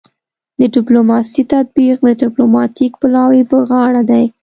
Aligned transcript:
د 0.59 0.61
ډیپلوماسي 0.75 1.41
تطبیق 1.53 1.97
د 2.03 2.09
ډیپلوماتیک 2.21 2.91
پلاوي 3.01 3.41
په 3.51 3.57
غاړه 3.69 4.01
دی 4.09 4.25